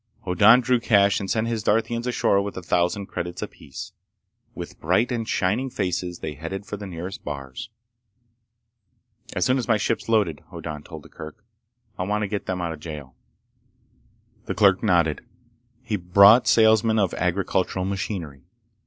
Hoddan 0.25 0.61
drew 0.61 0.79
cash 0.79 1.19
and 1.19 1.29
sent 1.29 1.45
his 1.47 1.61
Darthians 1.61 2.07
ashore 2.07 2.41
with 2.41 2.57
a 2.57 2.63
thousand 2.63 3.05
credits 3.05 3.43
apiece. 3.43 3.91
With 4.55 4.79
bright 4.81 5.11
and 5.11 5.29
shining 5.29 5.69
faces, 5.69 6.21
they 6.21 6.33
headed 6.33 6.65
for 6.65 6.75
the 6.75 6.87
nearest 6.87 7.23
bars. 7.23 7.69
"As 9.35 9.45
soon 9.45 9.59
as 9.59 9.67
my 9.67 9.77
ship's 9.77 10.09
loaded," 10.09 10.39
Hoddan 10.49 10.81
told 10.81 11.03
the 11.03 11.09
clerk, 11.09 11.45
"I'll 11.99 12.07
want 12.07 12.23
to 12.23 12.27
get 12.27 12.47
them 12.47 12.61
out 12.61 12.73
of 12.73 12.79
jail." 12.79 13.15
The 14.45 14.55
clerk 14.55 14.81
nodded. 14.81 15.23
He 15.83 15.97
brought 15.97 16.47
salesmen 16.47 16.97
of 16.97 17.13
agricultural 17.13 17.85
machinery. 17.85 18.41